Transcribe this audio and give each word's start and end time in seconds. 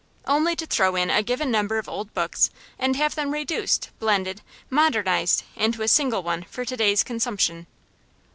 Only 0.25 0.55
to 0.55 0.65
throw 0.65 0.95
in 0.95 1.11
a 1.11 1.21
given 1.21 1.51
number 1.51 1.77
of 1.77 1.87
old 1.87 2.11
books, 2.15 2.49
and 2.79 2.95
have 2.95 3.13
them 3.13 3.29
reduced, 3.29 3.91
blended, 3.99 4.41
modernised 4.67 5.43
into 5.55 5.83
a 5.83 5.87
single 5.87 6.23
one 6.23 6.41
for 6.49 6.65
to 6.65 6.75
day's 6.75 7.03
consumption. 7.03 7.67